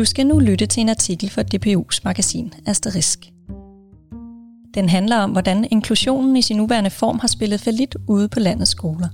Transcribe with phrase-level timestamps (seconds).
[0.00, 3.32] Du skal nu lytte til en artikel fra DPU's magasin Asterisk.
[4.74, 8.40] Den handler om, hvordan inklusionen i sin nuværende form har spillet for lidt ude på
[8.40, 9.08] landets skoler.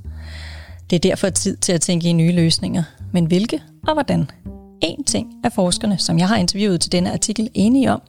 [0.90, 2.82] Det er derfor tid til at tænke i nye løsninger.
[3.12, 4.30] Men hvilke og hvordan?
[4.82, 8.02] En ting er forskerne, som jeg har interviewet til denne artikel, enige om.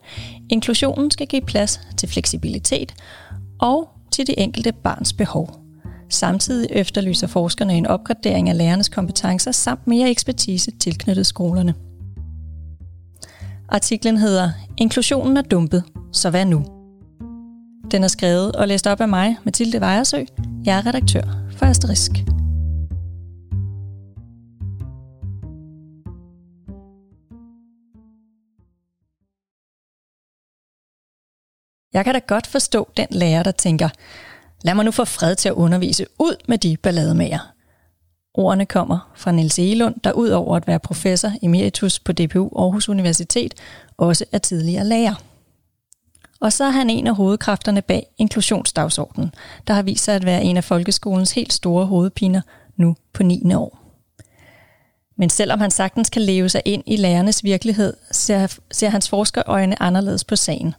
[0.49, 2.93] Inklusionen skal give plads til fleksibilitet
[3.59, 5.59] og til det enkelte barns behov.
[6.09, 11.73] Samtidig efterlyser forskerne en opgradering af lærernes kompetencer samt mere ekspertise tilknyttet skolerne.
[13.69, 16.65] Artiklen hedder Inklusionen er dumpet, så hvad nu?
[17.91, 20.23] Den er skrevet og læst op af mig, Mathilde Vejersø.
[20.65, 21.21] Jeg er redaktør
[21.57, 22.11] for Asterisk.
[31.93, 33.89] Jeg kan da godt forstå den lærer, der tænker,
[34.63, 37.56] lad mig nu få fred til at undervise ud med de ballademager.
[38.37, 42.89] Ordene kommer fra Niels Egelund, der ud over at være professor emeritus på DPU Aarhus
[42.89, 43.53] Universitet,
[43.97, 45.15] også er tidligere lærer.
[46.39, 49.33] Og så er han en af hovedkræfterne bag inklusionsdagsordenen,
[49.67, 52.41] der har vist sig at være en af folkeskolens helt store hovedpiner
[52.75, 53.53] nu på 9.
[53.53, 53.79] år.
[55.17, 59.81] Men selvom han sagtens kan leve sig ind i lærernes virkelighed, ser, ser hans forskerøjne
[59.81, 60.75] anderledes på sagen.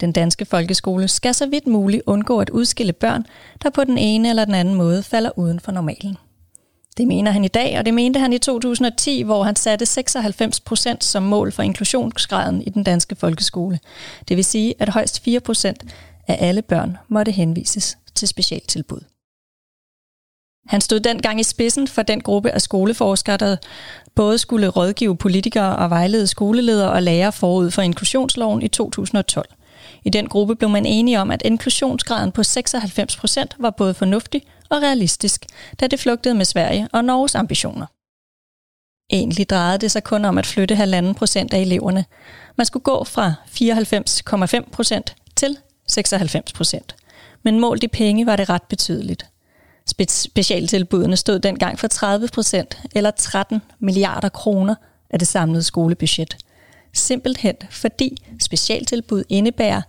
[0.00, 3.26] Den danske folkeskole skal så vidt muligt undgå at udskille børn,
[3.62, 6.16] der på den ene eller den anden måde falder uden for normalen.
[6.96, 10.60] Det mener han i dag, og det mente han i 2010, hvor han satte 96
[10.60, 13.78] procent som mål for inklusionsgraden i den danske folkeskole.
[14.28, 15.84] Det vil sige, at højst 4 procent
[16.28, 19.00] af alle børn måtte henvises til specialtilbud.
[20.66, 23.56] Han stod dengang i spidsen for den gruppe af skoleforskere, der
[24.14, 29.48] både skulle rådgive politikere og vejlede skoleledere og lærere forud for inklusionsloven i 2012.
[30.04, 34.42] I den gruppe blev man enige om, at inklusionsgraden på 96 procent var både fornuftig
[34.72, 35.46] og realistisk,
[35.80, 37.86] da det flugtede med Sverige og Norges ambitioner.
[39.10, 42.04] Egentlig drejede det sig kun om at flytte 1,5 procent af eleverne.
[42.56, 45.56] Man skulle gå fra 94,5 procent til
[45.88, 46.96] 96 procent.
[47.42, 49.26] Men målt i penge var det ret betydeligt.
[50.08, 54.74] Specialtilbudene stod dengang for 30 procent, eller 13 milliarder kroner
[55.10, 56.36] af det samlede skolebudget.
[56.92, 59.82] Simpelthen fordi specialtilbud indebærer,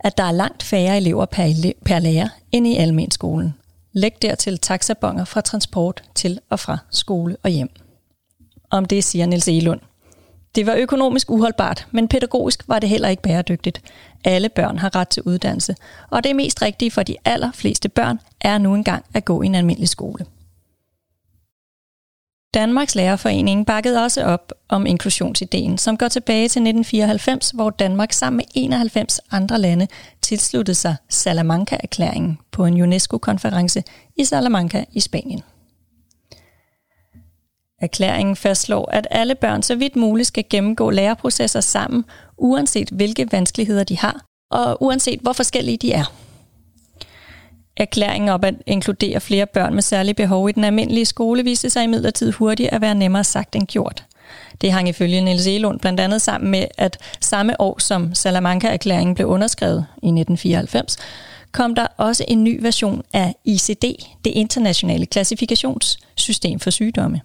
[0.00, 3.54] at der er langt færre elever per, ele- per lærer end i almenskolen.
[3.96, 7.68] Læg dertil taxabonger fra transport til og fra skole og hjem.
[8.70, 9.80] Om det siger Niels Elund.
[10.54, 13.82] Det var økonomisk uholdbart, men pædagogisk var det heller ikke bæredygtigt.
[14.24, 15.76] Alle børn har ret til uddannelse,
[16.10, 19.54] og det mest rigtige for de allerfleste børn er nu engang at gå i en
[19.54, 20.26] almindelig skole.
[22.54, 28.36] Danmarks Lærerforening bakkede også op om inklusionsideen, som går tilbage til 1994, hvor Danmark sammen
[28.36, 29.86] med 91 andre lande
[30.22, 33.82] tilsluttede sig Salamanca-erklæringen på en UNESCO-konference
[34.16, 35.42] i Salamanca i Spanien.
[37.80, 42.04] Erklæringen fastslår, at alle børn så vidt muligt skal gennemgå læreprocesser sammen,
[42.38, 46.23] uanset hvilke vanskeligheder de har, og uanset hvor forskellige de er.
[47.76, 51.84] Erklæringen op at inkludere flere børn med særlige behov i den almindelige skole viste sig
[51.84, 54.04] imidlertid hurtigt at være nemmere sagt end gjort.
[54.60, 59.26] Det hang ifølge Niels Elund blandt andet sammen med, at samme år som Salamanca-erklæringen blev
[59.26, 60.96] underskrevet i 1994,
[61.52, 63.84] kom der også en ny version af ICD,
[64.24, 67.20] det internationale klassifikationssystem for sygdomme.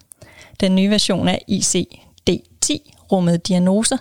[0.59, 2.75] Den nye version af ICD-10
[3.11, 3.97] rummede diagnoser,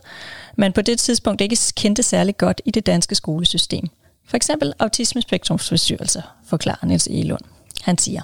[0.57, 3.89] man på det tidspunkt ikke kendte særlig godt i det danske skolesystem.
[4.29, 7.45] For eksempel autismespektrumsforstyrrelser, forklarer Niels Elund.
[7.83, 8.23] Han siger,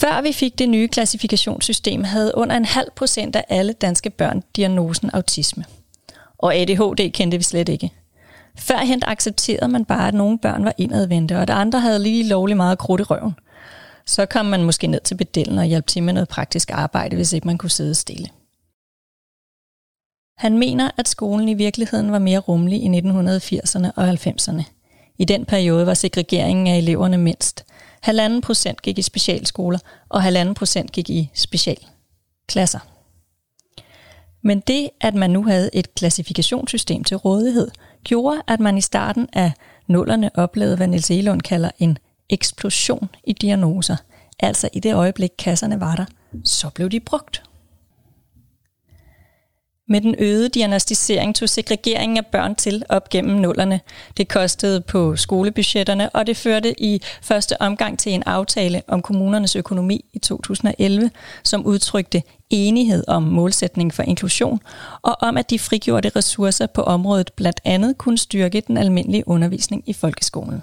[0.00, 4.42] før vi fik det nye klassifikationssystem, havde under en halv procent af alle danske børn
[4.56, 5.64] diagnosen autisme.
[6.38, 7.90] Og ADHD kendte vi slet ikke.
[8.58, 12.56] Førhen accepterede man bare, at nogle børn var indadvendte, og at andre havde lige lovlig
[12.56, 13.34] meget krudt i røven.
[14.06, 17.32] Så kom man måske ned til bedellen og hjalp til med noget praktisk arbejde, hvis
[17.32, 18.28] ikke man kunne sidde stille.
[20.40, 24.62] Han mener, at skolen i virkeligheden var mere rummelig i 1980'erne og 90'erne.
[25.18, 27.64] I den periode var segregeringen af eleverne mindst.
[28.00, 29.78] Halvanden procent gik i specialskoler,
[30.08, 32.78] og halvanden procent gik i specialklasser.
[34.42, 37.70] Men det, at man nu havde et klassifikationssystem til rådighed,
[38.04, 39.52] gjorde, at man i starten af
[39.86, 41.98] nullerne oplevede, hvad Niels Elund kalder en
[42.30, 43.96] eksplosion i diagnoser.
[44.38, 46.04] Altså i det øjeblik, kasserne var der,
[46.44, 47.49] så blev de brugt.
[49.90, 53.80] Med den øgede diagnostisering tog segregeringen af børn til op gennem nullerne.
[54.16, 59.56] Det kostede på skolebudgetterne, og det førte i første omgang til en aftale om kommunernes
[59.56, 61.10] økonomi i 2011,
[61.44, 64.60] som udtrykte enighed om målsætning for inklusion,
[65.02, 69.82] og om at de frigjorte ressourcer på området blandt andet kunne styrke den almindelige undervisning
[69.86, 70.62] i folkeskolen.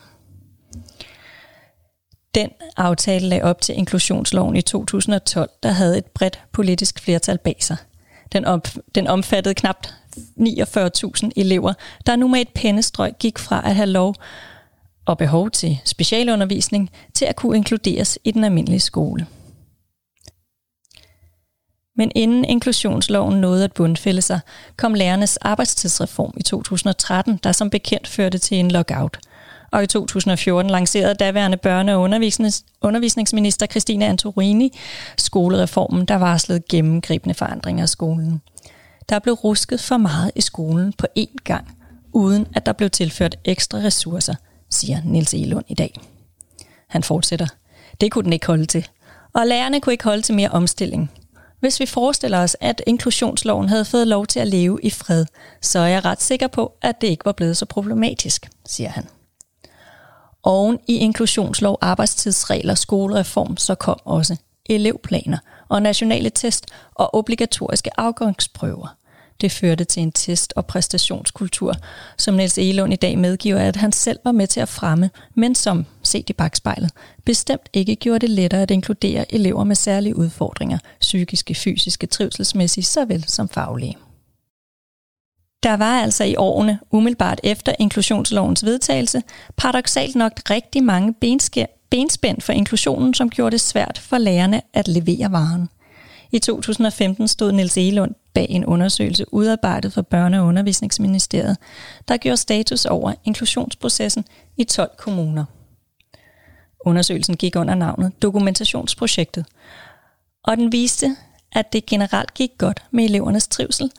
[2.36, 7.56] Den aftale lagde op til inklusionsloven i 2012, der havde et bredt politisk flertal bag
[7.60, 7.78] sig–
[8.32, 9.88] den, op, den omfattede knap
[10.18, 11.74] 49.000 elever,
[12.06, 14.16] der nu med et pennestrøg gik fra at have lov
[15.06, 19.28] og behov til specialundervisning til at kunne inkluderes i den almindelige skole.
[21.96, 24.40] Men inden inklusionsloven nåede at bundfælde sig,
[24.76, 29.20] kom lærernes arbejdstidsreform i 2013, der som bekendt førte til en lockout.
[29.72, 32.02] Og i 2014 lancerede daværende børne- og
[32.82, 34.78] undervisningsminister Christine Antorini
[35.18, 38.42] skolereformen, der varslede gennemgribende forandringer af skolen.
[39.10, 41.78] Der blev rusket for meget i skolen på én gang,
[42.14, 44.36] uden at der blev tilført ekstra ressourcer,
[44.70, 45.94] siger Nils Elund i dag.
[46.88, 47.48] Han fortsætter.
[48.02, 48.88] Det kunne den ikke holde til.
[49.34, 51.12] Og lærerne kunne ikke holde til mere omstilling.
[51.60, 55.26] Hvis vi forestiller os, at inklusionsloven havde fået lov til at leve i fred,
[55.62, 59.06] så er jeg ret sikker på, at det ikke var blevet så problematisk, siger han.
[60.48, 64.36] Oven i inklusionslov, arbejdstidsregler, skolereform, så kom også
[64.66, 65.38] elevplaner
[65.70, 66.66] og nationale test
[66.96, 68.96] og obligatoriske afgangsprøver.
[69.42, 71.74] Det førte til en test- og præstationskultur,
[72.18, 75.56] som Niels Elund i dag medgiver, at han selv var med til at fremme, men
[75.56, 76.92] som, set i bagspejlet,
[77.26, 83.24] bestemt ikke gjorde det lettere at inkludere elever med særlige udfordringer, psykiske, fysiske, trivselsmæssige, såvel
[83.28, 83.98] som faglige.
[85.68, 89.24] Der var altså i årene, umiddelbart efter inklusionslovens vedtagelse,
[89.58, 91.14] paradoxalt nok rigtig mange
[91.90, 95.70] benspænd for inklusionen, som gjorde det svært for lærerne at levere varen.
[96.32, 101.58] I 2015 stod Niels Elund bag en undersøgelse udarbejdet for Børne- og Undervisningsministeriet,
[102.08, 104.26] der gjorde status over inklusionsprocessen
[104.58, 105.46] i 12 kommuner.
[106.86, 109.46] Undersøgelsen gik under navnet Dokumentationsprojektet,
[110.44, 111.16] og den viste,
[111.52, 113.92] at det generelt gik godt med elevernes trivsel,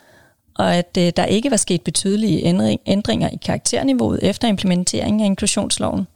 [0.58, 2.44] og at øh, der ikke var sket betydelige
[2.87, 6.06] ændringer i karakterniveauet efter implementeringen af inklusionsloven.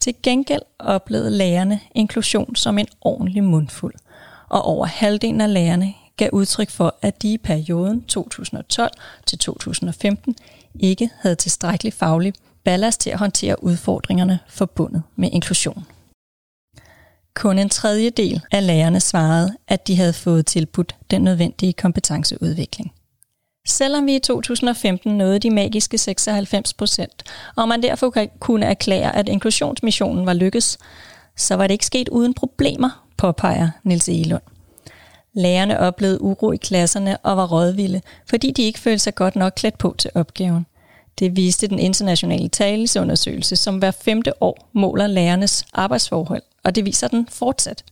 [0.00, 3.94] Til gengæld oplevede lærerne inklusion som en ordentlig mundfuld–
[4.52, 8.90] og over halvdelen af lærerne gav udtryk for, at de i perioden 2012
[9.26, 10.36] til 2015
[10.80, 12.32] ikke havde tilstrækkelig faglig
[12.64, 15.86] ballast til at håndtere udfordringerne forbundet med inklusion.
[17.34, 22.92] Kun en tredjedel af lærerne svarede, at de havde fået tilbudt den nødvendige kompetenceudvikling.
[23.66, 27.22] Selvom vi i 2015 nåede de magiske 96 procent,
[27.56, 30.78] og man derfor kunne erklære, at inklusionsmissionen var lykkes,
[31.36, 34.42] så var det ikke sket uden problemer påpeger Nils Elund.
[35.32, 39.52] Lærerne oplevede uro i klasserne og var rådvilde, fordi de ikke følte sig godt nok
[39.56, 40.66] klædt på til opgaven.
[41.18, 47.08] Det viste den internationale talesundersøgelse, som hver femte år måler lærernes arbejdsforhold, og det viser
[47.08, 47.84] den fortsat.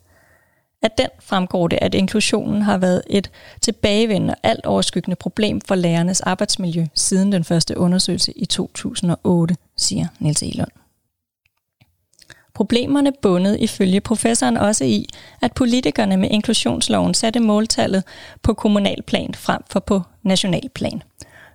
[0.82, 3.30] At den fremgår det, at inklusionen har været et
[3.60, 10.42] tilbagevendende alt overskyggende problem for lærernes arbejdsmiljø siden den første undersøgelse i 2008, siger Niels
[10.42, 10.70] Elund.
[12.54, 15.06] Problemerne bundet ifølge professoren også i,
[15.42, 18.04] at politikerne med inklusionsloven satte måltallet
[18.42, 21.02] på kommunalplan frem for på nationalplan.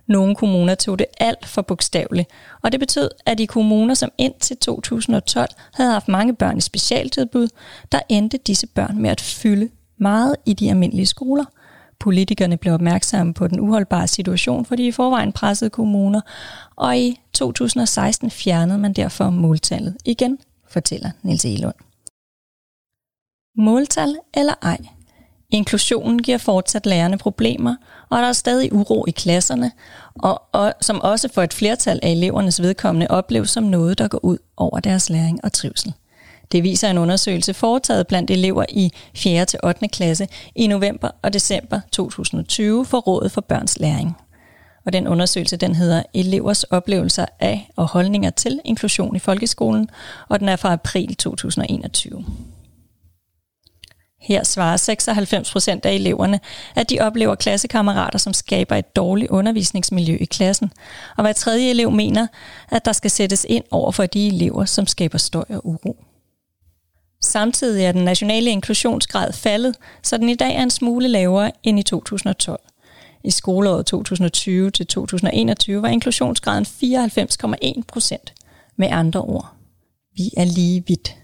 [0.08, 2.30] Nogle kommuner tog det alt for bogstaveligt,
[2.62, 7.48] og det betød, at i kommuner, som indtil 2012 havde haft mange børn i specialtilbud,
[7.92, 9.68] der endte disse børn med at fylde
[9.98, 11.44] meget i de almindelige skoler.
[12.00, 16.20] Politikerne blev opmærksomme på den uholdbare situation for de i forvejen pressede kommuner,
[16.76, 20.38] og i 2016 fjernede man derfor måltallet igen
[20.68, 21.74] fortæller Niels Elund.
[23.58, 24.78] Måltal eller ej.
[25.50, 27.76] Inklusionen giver fortsat lærerne problemer,
[28.10, 29.72] og der er stadig uro i klasserne,
[30.14, 34.24] og, og som også for et flertal af elevernes vedkommende opleves som noget, der går
[34.24, 35.94] ud over deres læring og trivsel.
[36.52, 39.44] Det viser en undersøgelse foretaget blandt elever i 4.
[39.44, 39.88] til 8.
[39.88, 44.16] klasse i november og december 2020 for Rådet for Børns Læring.
[44.86, 49.90] Og den undersøgelse, den hedder Elevers oplevelser af og holdninger til inklusion i folkeskolen,
[50.28, 52.24] og den er fra april 2021.
[54.26, 56.40] Her svarer 96 procent af eleverne,
[56.74, 60.72] at de oplever klassekammerater, som skaber et dårligt undervisningsmiljø i klassen.
[61.16, 62.26] Og hver tredje elev mener,
[62.70, 65.96] at der skal sættes ind over for de elever, som skaber støj og uro.
[67.22, 71.78] Samtidig er den nationale inklusionsgrad faldet, så den i dag er en smule lavere end
[71.78, 72.60] i 2012.
[73.24, 78.32] I skoleåret 2020 til 2021 var inklusionsgraden 94,1 procent.
[78.76, 79.52] Med andre ord,
[80.16, 81.16] vi er lige vidt.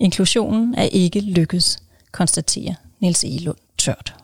[0.00, 1.78] Inklusionen er ikke lykkedes,
[2.16, 4.14] konstaterer Niels Elund tørt.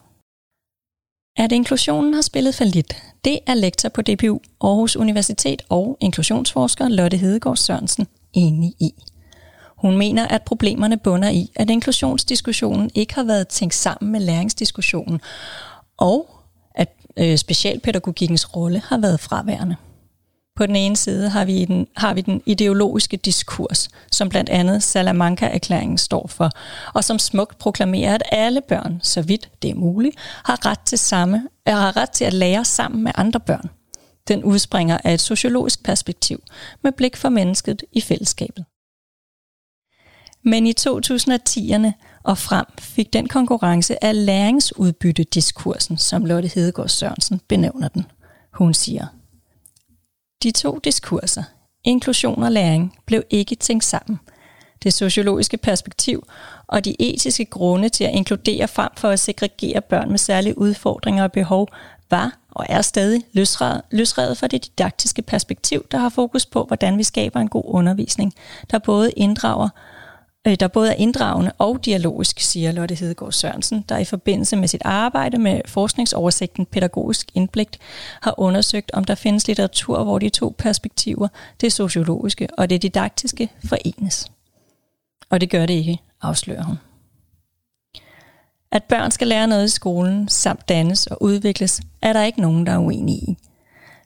[1.36, 6.88] At inklusionen har spillet for lidt, det er lektor på DPU Aarhus Universitet og inklusionsforsker
[6.88, 8.94] Lotte Hedegaard Sørensen enig i.
[9.76, 15.20] Hun mener, at problemerne bunder i, at inklusionsdiskussionen ikke har været tænkt sammen med læringsdiskussionen,
[15.96, 16.30] og
[17.18, 19.76] øh, specialpædagogikkens rolle har været fraværende.
[20.56, 24.82] På den ene side har vi den, har vi den ideologiske diskurs, som blandt andet
[24.82, 26.50] Salamanca-erklæringen står for,
[26.94, 30.98] og som smukt proklamerer, at alle børn, så vidt det er muligt, har ret til,
[30.98, 33.70] samme, øh, har ret til at lære sammen med andre børn.
[34.28, 36.42] Den udspringer af et sociologisk perspektiv
[36.82, 38.64] med blik for mennesket i fællesskabet.
[40.44, 41.92] Men i 2010'erne
[42.22, 48.06] og frem fik den konkurrence af læringsudbytte-diskursen, som Lotte Hedegaard Sørensen benævner den.
[48.52, 49.06] Hun siger,
[50.42, 51.42] de to diskurser,
[51.84, 54.20] inklusion og læring, blev ikke tænkt sammen.
[54.82, 56.26] Det sociologiske perspektiv
[56.66, 61.24] og de etiske grunde til at inkludere frem for at segregere børn med særlige udfordringer
[61.24, 61.68] og behov
[62.10, 63.22] var og er stadig
[63.90, 68.34] løsredet fra det didaktiske perspektiv, der har fokus på, hvordan vi skaber en god undervisning,
[68.70, 69.68] der både inddrager
[70.46, 74.68] Øh, der både er inddragende og dialogisk, siger Lotte Hedegaard Sørensen, der i forbindelse med
[74.68, 77.78] sit arbejde med forskningsoversigten Pædagogisk Indblik
[78.20, 81.28] har undersøgt, om der findes litteratur, hvor de to perspektiver,
[81.60, 84.32] det sociologiske og det didaktiske, forenes.
[85.30, 86.76] Og det gør det ikke, afslører hun.
[88.72, 92.66] At børn skal lære noget i skolen, samt dannes og udvikles, er der ikke nogen,
[92.66, 93.36] der er uenige i.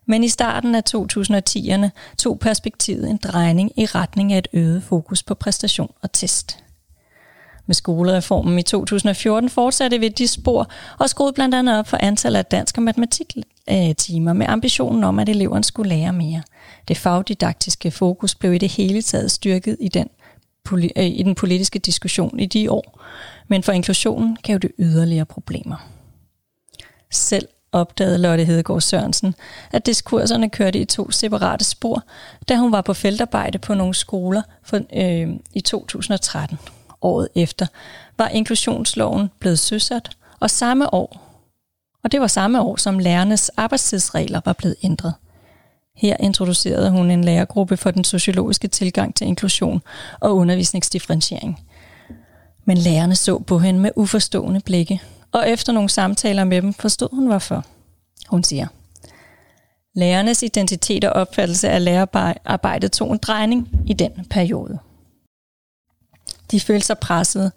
[0.06, 5.22] Men i starten af 2010'erne tog perspektivet en drejning i retning af et øget fokus
[5.22, 6.58] på præstation og test.
[7.66, 12.38] Med skolereformen i 2014 fortsatte vi de spor og skruede blandt andet op for antallet
[12.38, 16.42] af dansk- og matematiktimer øh, med ambitionen om, at eleverne skulle lære mere.
[16.88, 20.08] Det fagdidaktiske fokus blev i det hele taget styrket i den,
[20.72, 23.02] øh, i den politiske diskussion i de år,
[23.48, 25.76] men for inklusionen gav det yderligere problemer.
[27.10, 29.35] Selv opdagede Lotte Hedegaard Sørensen,
[29.73, 32.02] at diskurserne kørte i to separate spor,
[32.49, 36.58] da hun var på feltarbejde på nogle skoler for, øh, i 2013.
[37.02, 37.66] Året efter
[38.18, 41.26] var inklusionsloven blevet søsat, og samme år,
[42.04, 45.14] og det var samme år, som lærernes arbejdstidsregler var blevet ændret.
[45.96, 49.82] Her introducerede hun en lærergruppe for den sociologiske tilgang til inklusion
[50.20, 51.61] og undervisningsdifferentiering.
[52.64, 55.00] Men lærerne så på hende med uforstående blikke,
[55.37, 57.64] og efter nogle samtaler med dem forstod hun hvorfor.
[58.28, 58.66] Hun siger,
[59.95, 64.78] Lærernes identitet og opfattelse af lærerarbejdet tog en drejning i den periode.
[66.50, 67.52] De følte sig presset,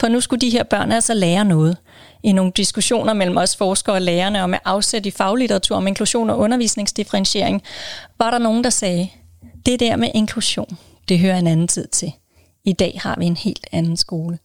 [0.00, 1.76] for nu skulle de her børn altså lære noget.
[2.22, 6.30] I nogle diskussioner mellem os forskere og lærerne om at afsæt i faglitteratur om inklusion
[6.30, 7.62] og undervisningsdifferentiering,
[8.18, 9.08] var der nogen, der sagde,
[9.66, 12.12] det der med inklusion, det hører en anden tid til.
[12.64, 14.38] I dag har vi en helt anden skole.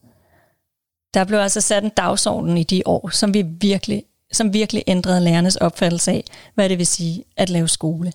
[1.13, 5.21] Der blev altså sat en dagsorden i de år, som vi virkelig, som virkelig ændrede
[5.21, 6.23] lærernes opfattelse af,
[6.55, 8.13] hvad det vil sige at lave skole.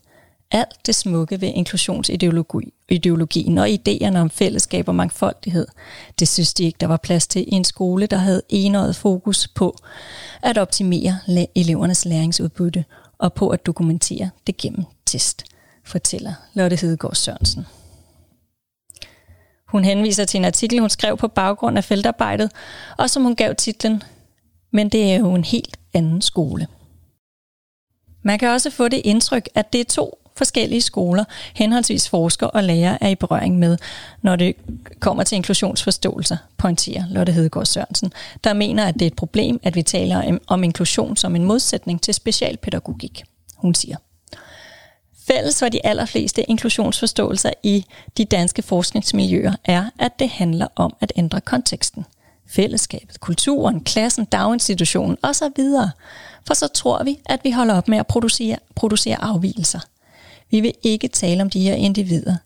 [0.51, 5.67] Alt det smukke ved inklusionsideologien og idéerne om fællesskab og mangfoldighed,
[6.19, 9.49] det synes de ikke, der var plads til i en skole, der havde enøjet fokus
[9.49, 9.77] på
[10.43, 11.19] at optimere
[11.55, 12.85] elevernes læringsudbytte
[13.19, 15.45] og på at dokumentere det gennem test,
[15.85, 17.67] fortæller Lotte Hedegaard Sørensen.
[19.69, 22.51] Hun henviser til en artikel, hun skrev på baggrund af feltarbejdet,
[22.99, 24.03] og som hun gav titlen
[24.71, 26.67] Men det er jo en helt anden skole.
[28.23, 32.65] Man kan også få det indtryk, at det er to forskellige skoler, henholdsvis forskere og
[32.65, 33.79] lærere er i berøring med,
[34.23, 34.55] når det
[35.01, 38.13] kommer til inklusionsforståelser, pointerer Lotte Hedegaard Sørensen,
[38.45, 42.03] der mener, at det er et problem, at vi taler om inklusion som en modsætning
[42.03, 43.23] til specialpædagogik.
[43.57, 43.97] Hun siger,
[45.29, 47.85] Fælles for de allerfleste inklusionsforståelser i
[48.17, 52.05] de danske forskningsmiljøer er, at det handler om at ændre konteksten.
[52.47, 55.65] Fællesskabet, kulturen, klassen, daginstitutionen osv.
[56.47, 59.81] For så tror vi, at vi holder op med at producere, producere afvielser.
[60.51, 62.37] Vi vil ikke tale om de her individer,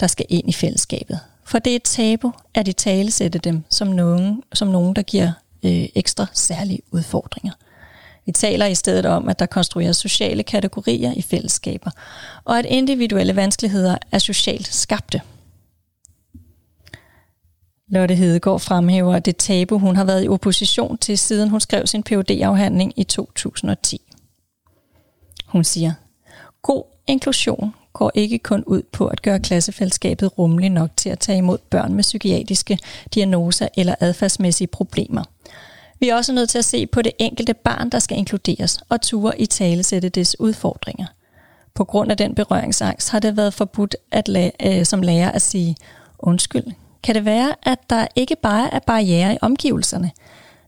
[0.00, 1.20] der skal ind i fællesskabet.
[1.44, 5.02] For det er et tabu at i tale sætte dem som nogen, som nogen der
[5.02, 7.52] giver øh, ekstra særlige udfordringer.
[8.26, 11.90] Vi taler i stedet om, at der konstrueres sociale kategorier i fællesskaber,
[12.44, 15.20] og at individuelle vanskeligheder er socialt skabte.
[17.88, 22.02] Lotte Hedegaard fremhæver det tabu, hun har været i opposition til, siden hun skrev sin
[22.02, 24.00] phd afhandling i 2010.
[25.46, 25.92] Hun siger,
[26.62, 31.38] god inklusion går ikke kun ud på at gøre klassefællesskabet rummeligt nok til at tage
[31.38, 32.78] imod børn med psykiatriske
[33.14, 35.24] diagnoser eller adfærdsmæssige problemer–
[36.00, 39.00] vi er også nødt til at se på det enkelte barn, der skal inkluderes, og
[39.00, 41.06] ture i tale sætte dets udfordringer.
[41.74, 45.42] På grund af den berøringsangst har det været forbudt at la- øh, som lærer at
[45.42, 45.76] sige,
[46.18, 46.64] undskyld,
[47.02, 50.10] kan det være, at der ikke bare er barriere i omgivelserne,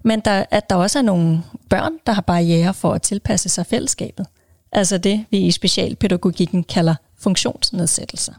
[0.04, 3.66] men der, at der også er nogle børn, der har barriere for at tilpasse sig
[3.66, 4.26] fællesskabet.
[4.72, 8.32] Altså det, vi i specialpædagogikken kalder funktionsnedsættelser.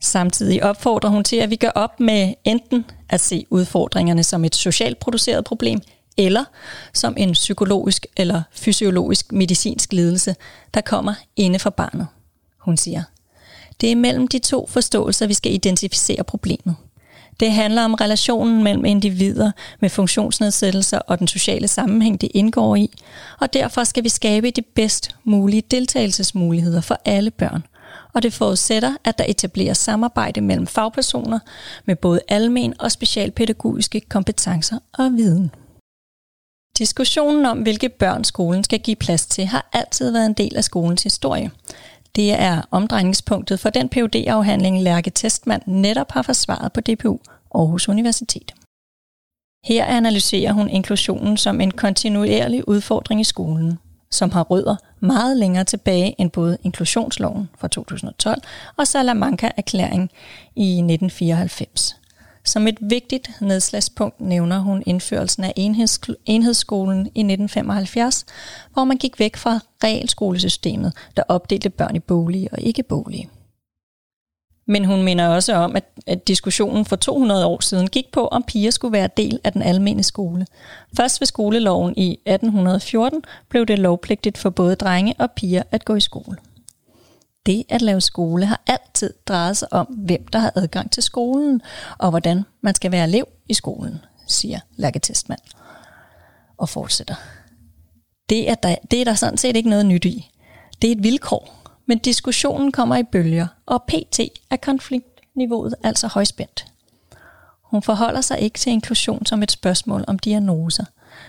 [0.00, 4.54] Samtidig opfordrer hun til, at vi gør op med enten at se udfordringerne som et
[4.54, 5.80] socialt produceret problem,
[6.16, 6.44] eller
[6.92, 10.36] som en psykologisk eller fysiologisk medicinsk lidelse,
[10.74, 12.06] der kommer inde for barnet.
[12.58, 13.02] Hun siger,
[13.80, 16.76] det er mellem de to forståelser, vi skal identificere problemet.
[17.40, 22.90] Det handler om relationen mellem individer med funktionsnedsættelser og den sociale sammenhæng, det indgår i,
[23.40, 27.64] og derfor skal vi skabe de bedst mulige deltagelsesmuligheder for alle børn.
[28.14, 31.38] Og det forudsætter, at der etableres samarbejde mellem fagpersoner
[31.84, 35.50] med både almen og specialpædagogiske kompetencer og viden.
[36.78, 40.64] Diskussionen om, hvilke børn skolen skal give plads til, har altid været en del af
[40.64, 41.50] skolens historie.
[42.16, 47.18] Det er omdrejningspunktet for den phd afhandling Lærke Testmand netop har forsvaret på DPU
[47.54, 48.54] Aarhus Universitet.
[49.64, 53.78] Her analyserer hun inklusionen som en kontinuerlig udfordring i skolen,
[54.14, 58.42] som har rødder meget længere tilbage end både inklusionsloven fra 2012
[58.76, 60.10] og Salamanca-erklæringen
[60.56, 61.96] i 1994.
[62.44, 65.52] Som et vigtigt nedslagspunkt nævner hun indførelsen af
[66.26, 68.26] enhedsskolen i 1975,
[68.72, 73.28] hvor man gik væk fra regelskolesystemet, der opdelte børn i bolige og ikke bolige.
[74.66, 78.42] Men hun minder også om, at, at diskussionen for 200 år siden gik på, om
[78.42, 80.46] piger skulle være del af den almene skole.
[80.96, 85.94] Først ved skoleloven i 1814 blev det lovpligtigt for både drenge og piger at gå
[85.94, 86.36] i skole.
[87.46, 91.62] Det at lave skole har altid drejet sig om, hvem der har adgang til skolen,
[91.98, 95.00] og hvordan man skal være elev i skolen, siger Lærke
[96.58, 97.14] Og fortsætter.
[98.28, 100.30] Det er, der, det er der sådan set ikke noget nyt i.
[100.82, 104.20] Det er et vilkår, men diskussionen kommer i bølger, og pt.
[104.50, 106.66] er konfliktniveauet altså højspændt.
[107.62, 110.84] Hun forholder sig ikke til inklusion som et spørgsmål om diagnoser,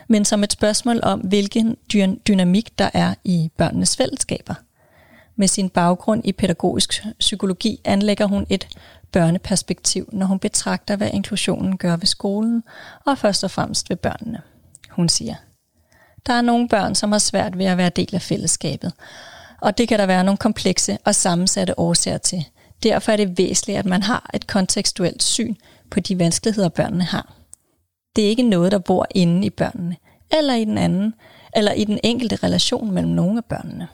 [0.07, 1.77] men som et spørgsmål om, hvilken
[2.27, 4.53] dynamik der er i børnenes fællesskaber.
[5.35, 8.67] Med sin baggrund i pædagogisk psykologi anlægger hun et
[9.11, 12.63] børneperspektiv, når hun betragter, hvad inklusionen gør ved skolen,
[13.05, 14.41] og først og fremmest ved børnene.
[14.89, 15.35] Hun siger,
[16.25, 18.93] der er nogle børn, som har svært ved at være del af fællesskabet,
[19.65, 22.45] og det kan der være nogle komplekse og sammensatte årsager til.
[22.83, 25.55] Derfor er det væsentligt, at man har et kontekstuelt syn
[25.91, 27.33] på de vanskeligheder, børnene har.
[28.15, 29.95] Det er ikke noget, der bor inde i børnene,
[30.31, 31.13] eller i den anden,
[31.55, 33.87] eller i den enkelte relation mellem nogle af børnene.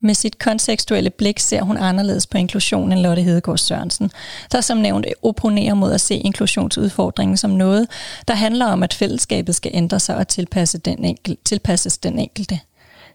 [0.00, 4.10] Med sit kontekstuelle blik ser hun anderledes på inklusion end Lotte Hedegaard Sørensen,
[4.52, 7.88] der som nævnt opponerer mod at se inklusionsudfordringen som noget,
[8.28, 12.60] der handler om, at fællesskabet skal ændre sig og tilpasse den enkel, tilpasses den enkelte.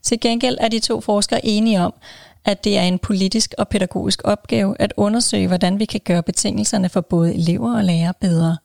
[0.08, 1.94] Til gengæld er de to forskere enige om,
[2.46, 6.90] at det er en politisk og pædagogisk opgave at undersøge, hvordan vi kan gøre betingelserne
[6.90, 8.58] for både elever og lærere bedre.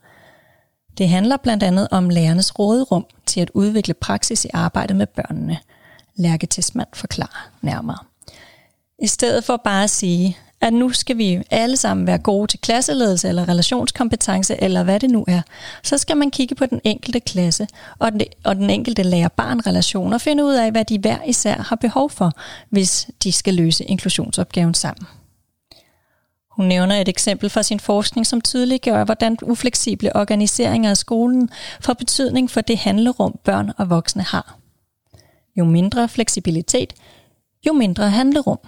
[0.99, 5.59] Det handler blandt andet om lærernes råderum til at udvikle praksis i arbejdet med børnene.
[6.17, 7.99] Lærke Tismand forklarer nærmere.
[8.99, 12.59] I stedet for bare at sige, at nu skal vi alle sammen være gode til
[12.59, 15.43] klasseledelse eller relationskompetence eller hvad det nu er,
[15.83, 17.67] så skal man kigge på den enkelte klasse
[17.99, 21.77] og den, og den enkelte lærer-barn-relation og finde ud af, hvad de hver især har
[21.77, 22.33] behov for,
[22.71, 25.07] hvis de skal løse inklusionsopgaven sammen.
[26.51, 31.93] Hun nævner et eksempel fra sin forskning, som tydeliggør, hvordan ufleksible organiseringer af skolen får
[31.93, 34.59] betydning for det handlerum, børn og voksne har.
[35.57, 36.93] Jo mindre fleksibilitet,
[37.67, 38.59] jo mindre handlerum.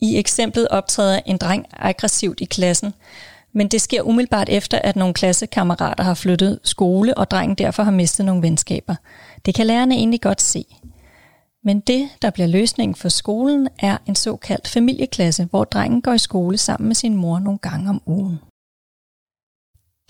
[0.00, 2.94] I eksemplet optræder en dreng aggressivt i klassen,
[3.52, 7.90] men det sker umiddelbart efter, at nogle klassekammerater har flyttet skole, og drengen derfor har
[7.90, 8.94] mistet nogle venskaber.
[9.46, 10.64] Det kan lærerne egentlig godt se.
[11.64, 16.18] Men det, der bliver løsningen for skolen, er en såkaldt familieklasse, hvor drengen går i
[16.18, 18.38] skole sammen med sin mor nogle gange om ugen.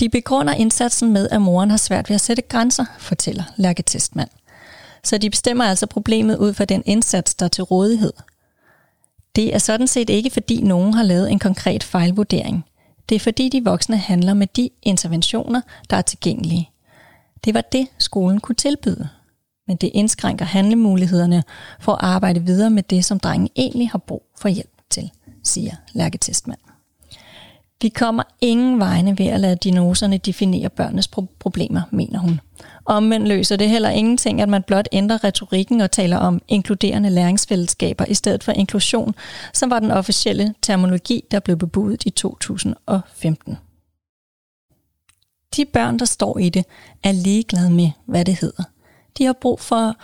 [0.00, 4.30] De begrunder indsatsen med, at moren har svært ved at sætte grænser, fortæller Lærke Testmand.
[5.04, 8.12] Så de bestemmer altså problemet ud fra den indsats, der er til rådighed–
[9.36, 12.64] det er sådan set ikke, fordi nogen har lavet en konkret fejlvurdering.
[13.08, 16.70] Det er fordi de voksne handler med de interventioner, der er tilgængelige.
[17.44, 19.08] Det var det, skolen kunne tilbyde.
[19.66, 21.42] Men det indskrænker handlemulighederne
[21.80, 25.10] for at arbejde videre med det, som drengen egentlig har brug for hjælp til,
[25.42, 26.58] siger Lærke Testmand.
[27.82, 32.40] Vi kommer ingen vegne ved at lade diagnoserne definere børnenes pro- problemer, mener hun.
[32.86, 38.04] Omvendt løser det heller ingenting, at man blot ændrer retorikken og taler om inkluderende læringsfællesskaber
[38.04, 39.14] i stedet for inklusion,
[39.52, 43.58] som var den officielle terminologi, der blev bebudet i 2015.
[45.56, 46.64] De børn, der står i det,
[47.02, 48.62] er ligeglade med, hvad det hedder.
[49.18, 49.94] De har brug for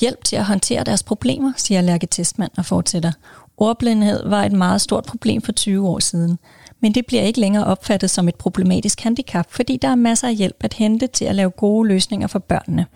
[0.00, 3.12] hjælp til at håndtere deres problemer, siger Lærke Testmand og fortsætter.
[3.56, 6.38] Ordblindhed var et meget stort problem for 20 år siden–
[6.86, 10.34] men det bliver ikke længere opfattet som et problematisk handicap, fordi der er masser af
[10.34, 12.86] hjælp at hente til at lave gode løsninger for børnene.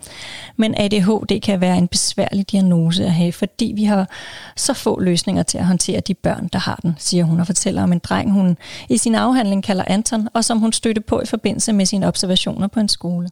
[0.57, 4.09] Men ADHD kan være en besværlig diagnose at have, fordi vi har
[4.55, 7.83] så få løsninger til at håndtere de børn, der har den, siger hun og fortæller
[7.83, 8.57] om en dreng, hun
[8.89, 12.67] i sin afhandling kalder Anton, og som hun stødte på i forbindelse med sine observationer
[12.67, 13.29] på en skole.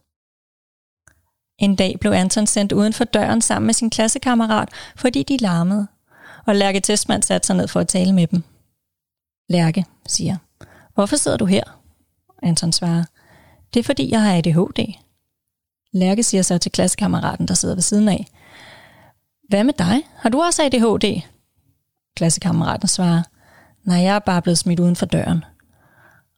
[1.58, 5.86] En dag blev Anton sendt uden for døren sammen med sin klassekammerat, fordi de larmede.
[6.46, 8.42] Og Lærke Testmann satte sig ned for at tale med dem.
[9.48, 10.36] Lærke siger,
[11.00, 11.62] hvorfor sidder du her?
[12.42, 13.04] Anton svarer,
[13.74, 14.94] det er fordi jeg har ADHD.
[15.92, 18.26] Lærke siger så til klassekammeraten, der sidder ved siden af,
[19.48, 20.02] hvad med dig?
[20.16, 21.20] Har du også ADHD?
[22.16, 23.22] Klassekammeraten svarer,
[23.84, 25.44] nej, jeg er bare blevet smidt uden for døren.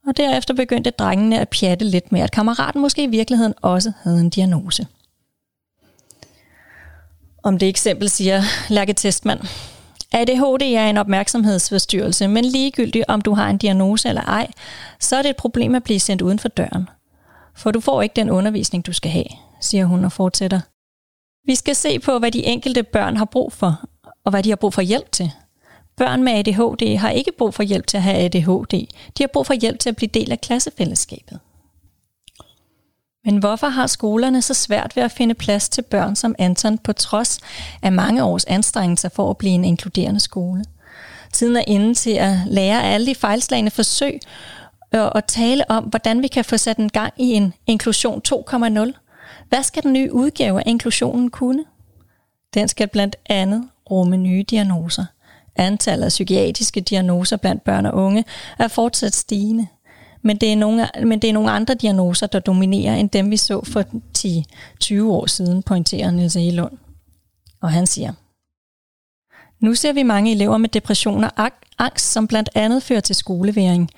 [0.07, 4.21] Og derefter begyndte drengene at pjatte lidt med, at kammeraten måske i virkeligheden også havde
[4.21, 4.87] en diagnose.
[7.43, 9.41] Om det eksempel siger Lærke Testmann,
[10.13, 14.51] ADHD er en opmærksomhedsforstyrrelse, men ligegyldigt om du har en diagnose eller ej,
[15.01, 16.89] så er det et problem at blive sendt uden for døren.
[17.55, 19.25] For du får ikke den undervisning, du skal have,
[19.61, 20.61] siger hun og fortsætter.
[21.47, 23.85] Vi skal se på, hvad de enkelte børn har brug for,
[24.25, 25.31] og hvad de har brug for hjælp til.
[25.97, 28.87] Børn med ADHD har ikke brug for hjælp til at have ADHD.
[29.19, 31.41] De har brug for hjælp til at blive del af klassefællesskabet.
[33.25, 36.93] Men hvorfor har skolerne så svært ved at finde plads til børn som Anton på
[36.93, 37.41] trods
[37.83, 40.65] af mange års anstrengelser for at blive en inkluderende skole?
[41.33, 44.21] Tiden er inde til at lære alle de fejlslagende forsøg
[44.93, 48.93] og tale om, hvordan vi kan få sat en gang i en inklusion 2.0.
[49.49, 51.65] Hvad skal den nye udgave af inklusionen kunne?
[52.55, 55.05] Den skal blandt andet rumme nye diagnoser.
[55.57, 58.25] Antallet af psykiatriske diagnoser blandt børn og unge
[58.59, 59.67] er fortsat stigende.
[60.23, 63.37] Men det, er nogle, men det er nogle andre diagnoser, der dominerer, end dem vi
[63.37, 63.85] så for
[64.99, 66.73] 10-20 år siden, pointerer Niels Egelund.
[67.61, 68.13] Og han siger,
[69.61, 73.91] nu ser vi mange elever med depression og angst, som blandt andet fører til skoleværing.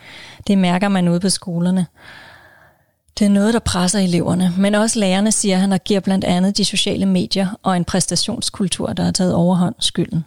[0.47, 1.87] Det mærker man ude på skolerne.
[3.19, 6.57] Det er noget, der presser eleverne, men også lærerne, siger han, og giver blandt andet
[6.57, 10.25] de sociale medier og en præstationskultur, der har taget overhånd skylden.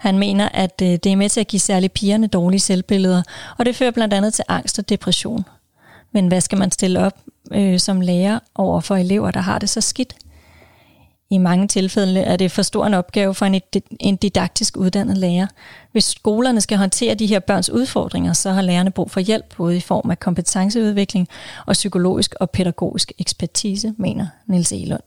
[0.00, 3.22] Han mener, at øh, det er med til at give særligt pigerne dårlige selvbilleder,
[3.58, 5.44] og det fører blandt andet til angst og depression.
[6.12, 7.18] Men hvad skal man stille op
[7.52, 10.14] øh, som lærer over for elever, der har det så skidt?
[11.30, 13.60] I mange tilfælde er det for stor en opgave for en,
[14.00, 15.46] en didaktisk uddannet lærer.
[15.92, 19.76] Hvis skolerne skal håndtere de her børns udfordringer, så har lærerne brug for hjælp, både
[19.76, 21.28] i form af kompetenceudvikling
[21.66, 25.02] og psykologisk og pædagogisk ekspertise, mener Niels Elund.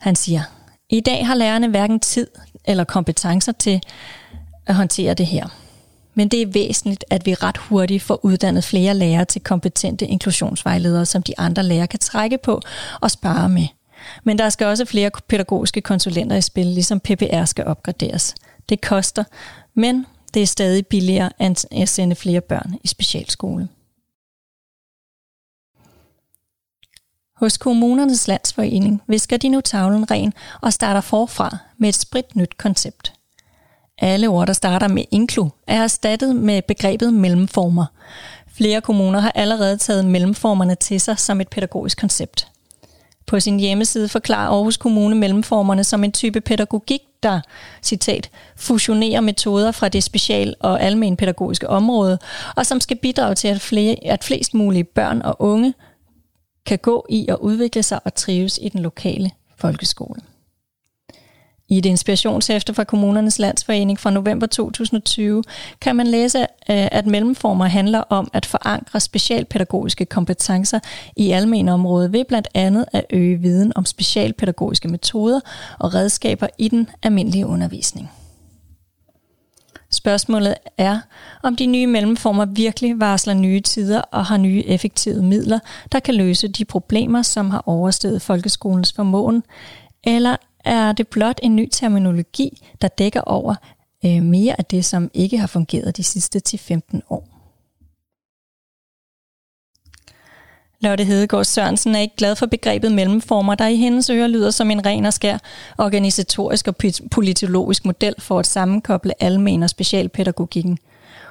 [0.00, 0.42] Han siger,
[0.90, 2.26] i dag har lærerne hverken tid
[2.64, 3.80] eller kompetencer til
[4.66, 5.48] at håndtere det her.
[6.14, 11.06] Men det er væsentligt, at vi ret hurtigt får uddannet flere lærere til kompetente inklusionsvejledere,
[11.06, 12.60] som de andre lærere kan trække på
[13.00, 13.66] og spare med.
[14.24, 18.34] Men der skal også flere pædagogiske konsulenter i spil, ligesom PPR skal opgraderes.
[18.68, 19.24] Det koster,
[19.74, 23.68] men det er stadig billigere end at sende flere børn i specialskole.
[27.44, 33.12] Hos Kommunernes Landsforening visker de nu tavlen ren og starter forfra med et spritnyt koncept.
[33.98, 37.86] Alle ord, der starter med inklu, er erstattet med begrebet mellemformer.
[38.56, 42.48] Flere kommuner har allerede taget mellemformerne til sig som et pædagogisk koncept.
[43.26, 47.40] På sin hjemmeside forklarer Aarhus Kommune mellemformerne som en type pædagogik, der,
[47.82, 52.18] citat, fusionerer metoder fra det special- og almen pædagogiske område,
[52.56, 55.74] og som skal bidrage til, at, flere, at flest mulige børn og unge
[56.66, 60.20] kan gå i og udvikle sig og trives i den lokale folkeskole.
[61.68, 65.42] I et inspirationshæfte fra Kommunernes Landsforening fra november 2020
[65.80, 70.78] kan man læse, øh, at mellemformer handler om at forankre specialpædagogiske kompetencer
[71.16, 75.40] i almenområdet ved blandt andet at øge viden om specialpædagogiske metoder
[75.78, 78.10] og redskaber i den almindelige undervisning.
[79.94, 81.00] Spørgsmålet er,
[81.42, 85.58] om de nye mellemformer virkelig varsler nye tider og har nye effektive midler,
[85.92, 89.42] der kan løse de problemer, som har oversteget folkeskolens formåen,
[90.04, 93.54] eller er det blot en ny terminologi, der dækker over
[94.06, 97.33] øh, mere af det, som ikke har fungeret de sidste 10-15 år.
[100.84, 104.70] Lotte Hedegaard Sørensen er ikke glad for begrebet mellemformer, der i hendes ører lyder som
[104.70, 105.38] en ren og skær
[105.78, 106.76] organisatorisk og
[107.10, 110.78] politologisk model for at sammenkoble almen og specialpædagogikken.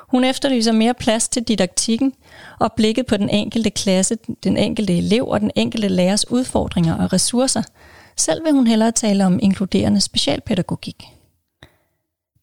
[0.07, 2.13] Hun efterlyser mere plads til didaktikken
[2.59, 7.13] og blikket på den enkelte klasse, den enkelte elev og den enkelte lærers udfordringer og
[7.13, 7.63] ressourcer.
[8.17, 11.03] Selv vil hun hellere tale om inkluderende specialpædagogik.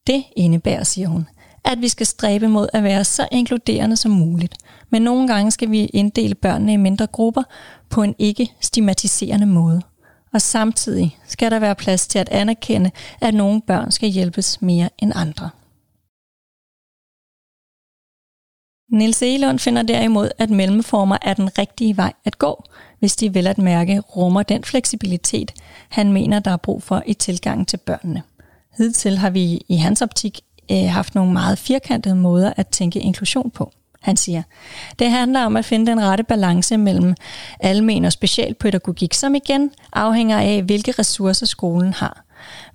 [0.07, 1.27] Det indebærer, siger hun,
[1.65, 4.55] at vi skal stræbe mod at være så inkluderende som muligt.
[4.89, 7.43] Men nogle gange skal vi inddele børnene i mindre grupper
[7.89, 9.81] på en ikke stigmatiserende måde.
[10.33, 14.89] Og samtidig skal der være plads til at anerkende, at nogle børn skal hjælpes mere
[14.99, 15.49] end andre.
[18.91, 22.63] Nils Elund finder derimod, at mellemformer er den rigtige vej at gå,
[22.99, 25.53] hvis de vel at mærke rummer den fleksibilitet,
[25.89, 28.23] han mener, der er brug for i tilgangen til børnene.
[28.77, 30.39] Hidtil har vi i hans optik
[30.71, 33.71] øh, haft nogle meget firkantede måder at tænke inklusion på.
[34.01, 34.43] Han siger,
[34.99, 37.15] det handler om at finde den rette balance mellem
[37.59, 42.25] almen og specialpædagogik, som igen afhænger af, hvilke ressourcer skolen har.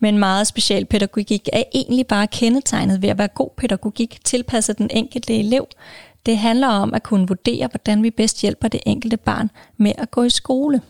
[0.01, 5.39] Men meget specialpædagogik er egentlig bare kendetegnet ved at være god pædagogik tilpasset den enkelte
[5.39, 5.67] elev.
[6.27, 10.11] Det handler om at kunne vurdere, hvordan vi bedst hjælper det enkelte barn med at
[10.11, 10.81] gå i skole.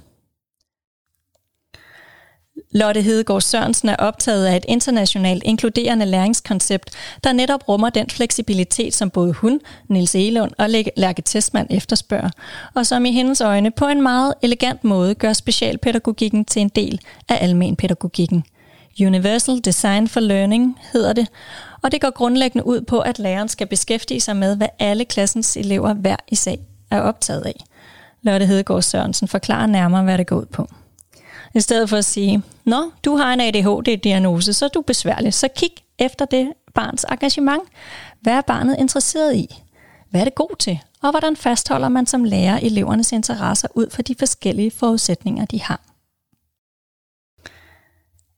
[2.70, 6.90] Lotte Hedegaard Sørensen er optaget af et internationalt inkluderende læringskoncept,
[7.24, 12.30] der netop rummer den fleksibilitet, som både hun, Nils Elund og Lærke Testmann efterspørger,
[12.74, 17.00] og som i hendes øjne på en meget elegant måde gør specialpædagogikken til en del
[17.28, 18.44] af almenpædagogikken.
[19.00, 21.28] Universal Design for Learning hedder det,
[21.82, 25.56] og det går grundlæggende ud på, at læreren skal beskæftige sig med, hvad alle klassens
[25.56, 26.58] elever hver i sag
[26.90, 27.64] er optaget af.
[28.22, 30.68] Lotte Hedegaard Sørensen forklarer nærmere, hvad det går ud på.
[31.56, 35.34] I stedet for at sige, Nå, du har en ADHD-diagnose, så er du besværlig.
[35.34, 37.62] Så kig efter det barns engagement.
[38.20, 39.62] Hvad er barnet interesseret i?
[40.10, 40.78] Hvad er det god til?
[41.02, 45.80] Og hvordan fastholder man som lærer elevernes interesser ud fra de forskellige forudsætninger, de har?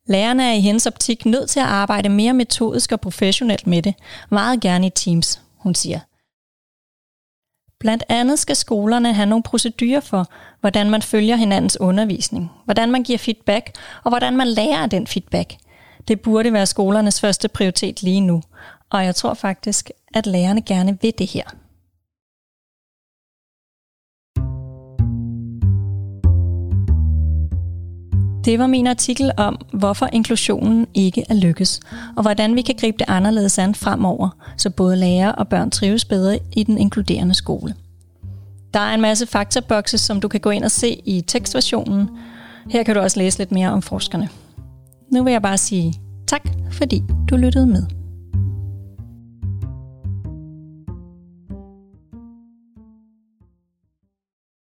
[0.07, 3.95] Lærerne er i hendes optik nødt til at arbejde mere metodisk og professionelt med det,
[4.31, 6.01] meget gerne i teams, hun siger.
[7.81, 10.27] Blandt andet skal skolerne have nogle procedurer for,
[10.61, 13.71] hvordan man følger hinandens undervisning, hvordan man giver feedback,
[14.05, 15.55] og hvordan man lærer af den feedback.
[16.09, 18.43] Det burde være skolernes første prioritet lige nu,
[18.91, 21.43] og jeg tror faktisk, at lærerne gerne vil det her.
[28.45, 31.81] Det var min artikel om, hvorfor inklusionen ikke er lykkes,
[32.17, 36.05] og hvordan vi kan gribe det anderledes an fremover, så både lærere og børn trives
[36.05, 37.75] bedre i den inkluderende skole.
[38.75, 42.11] Der er en masse faktabokse, som du kan gå ind og se i tekstversionen.
[42.71, 44.29] Her kan du også læse lidt mere om forskerne.
[45.13, 45.95] Nu vil jeg bare sige
[46.27, 47.98] tak, fordi du lyttede med.